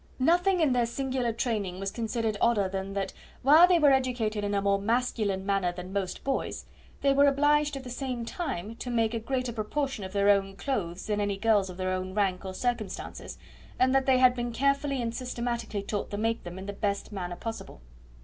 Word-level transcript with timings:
Nothing 0.17 0.61
in 0.61 0.71
their 0.73 0.87
singular 0.87 1.31
training 1.31 1.79
was 1.79 1.91
considered 1.91 2.35
odder 2.41 2.67
than 2.67 2.93
that, 2.93 3.13
while 3.43 3.67
they 3.67 3.77
were 3.77 3.91
educated 3.91 4.43
in 4.43 4.55
a 4.55 4.59
more 4.63 4.79
masculine 4.81 5.45
manner 5.45 5.71
than 5.71 5.93
most 5.93 6.23
boys, 6.23 6.65
they 7.01 7.13
were 7.13 7.27
obliged 7.27 7.77
at 7.77 7.83
the 7.83 7.91
same 7.91 8.25
time 8.25 8.75
to 8.77 8.89
make 8.89 9.13
a 9.13 9.19
greater 9.19 9.53
proportion 9.53 10.03
of 10.03 10.11
their 10.11 10.29
own 10.31 10.55
clothes 10.55 11.05
than 11.05 11.21
any 11.21 11.37
girls 11.37 11.69
of 11.69 11.77
their 11.77 11.91
own 11.91 12.15
rank 12.15 12.43
or 12.43 12.55
circumstances, 12.55 13.37
and 13.77 13.93
that 13.93 14.07
they 14.07 14.17
had 14.17 14.33
been 14.33 14.51
carefully 14.51 14.99
and 15.03 15.13
systematically 15.13 15.83
taught 15.83 16.09
to 16.09 16.17
make 16.17 16.43
them 16.43 16.57
in 16.57 16.65
the 16.65 16.73
best 16.73 17.11
manner 17.11 17.35
possible. 17.35 17.79